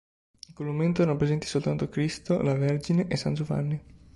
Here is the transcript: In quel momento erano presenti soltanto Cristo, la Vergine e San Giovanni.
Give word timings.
In 0.47 0.55
quel 0.55 0.67
momento 0.67 1.03
erano 1.03 1.15
presenti 1.15 1.45
soltanto 1.45 1.87
Cristo, 1.87 2.41
la 2.41 2.55
Vergine 2.55 3.07
e 3.07 3.15
San 3.17 3.35
Giovanni. 3.35 3.79